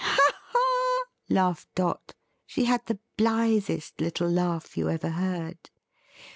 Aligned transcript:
"Ha 0.03 0.19
ha!" 0.53 1.05
laughed 1.29 1.67
Dot. 1.75 2.15
She 2.47 2.65
had 2.65 2.83
the 2.87 2.97
blithest 3.17 4.01
little 4.01 4.27
laugh 4.31 4.75
you 4.75 4.89
ever 4.89 5.11
heard. 5.11 5.69